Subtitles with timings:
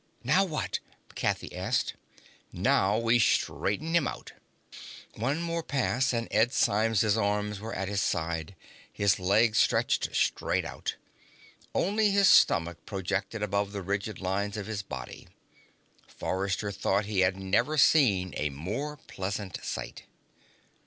[0.23, 0.79] "Now what?"
[1.13, 1.93] Kathy asked.
[2.51, 4.33] "Now we straighten him out."
[5.13, 8.53] One more pass, and Ed Symes's arms were at his sides,
[8.91, 10.95] his legs stretched straight out.
[11.75, 15.27] Only his stomach projected above the rigid lines of his body.
[16.07, 20.05] Forrester thought he had never seen a more pleasing sight.